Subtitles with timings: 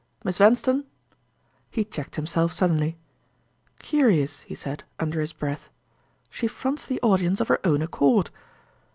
[0.23, 0.85] Miss Vanstone—"
[1.69, 2.97] he checked himself suddenly.
[3.77, 8.31] "Curious," he said, under his breath—"she fronts the audience of her own accord!"